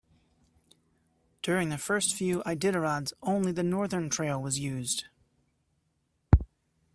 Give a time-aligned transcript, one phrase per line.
[1.43, 5.05] During the first few Iditarods only the northern trail was used.